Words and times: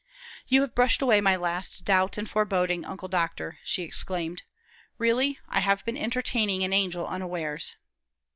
"You 0.47 0.61
have 0.61 0.73
brushed 0.73 1.03
away 1.03 1.21
my 1.21 1.35
last 1.35 1.85
doubt 1.85 2.17
and 2.17 2.27
foreboding, 2.27 2.83
Uncle 2.85 3.07
Doctor!" 3.07 3.59
she 3.63 3.83
exclaimed. 3.83 4.41
"Really, 4.97 5.37
I 5.47 5.59
have 5.59 5.85
been 5.85 5.95
entertaining 5.95 6.63
an 6.63 6.73
angel 6.73 7.05
unawares." 7.05 7.75